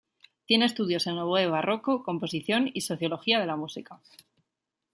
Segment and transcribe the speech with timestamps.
[0.47, 4.01] Tiene estudios en oboe barroco, composición y Sociología de la Música.